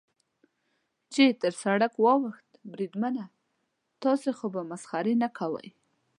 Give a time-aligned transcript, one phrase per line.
[1.13, 3.25] چې تر سړک واوښت، بریدمنه،
[4.03, 5.69] تاسې خو به مسخرې نه کوئ.